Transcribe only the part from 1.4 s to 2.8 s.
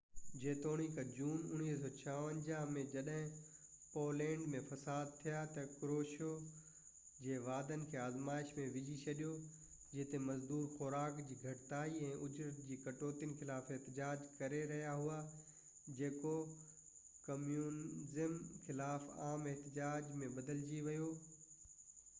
1956